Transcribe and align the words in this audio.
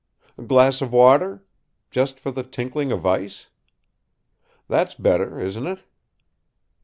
A 0.35 0.41
glass 0.41 0.81
of 0.81 0.91
water? 0.91 1.45
just 1.91 2.19
for 2.19 2.31
the 2.31 2.41
tinkling 2.41 2.91
of 2.91 3.05
ice? 3.05 3.49
That's 4.67 4.95
better, 4.95 5.39
isn't 5.39 5.67
it?" 5.67 5.83